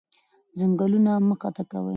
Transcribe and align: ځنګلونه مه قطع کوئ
ځنګلونه 0.57 1.11
مه 1.27 1.35
قطع 1.41 1.63
کوئ 1.71 1.89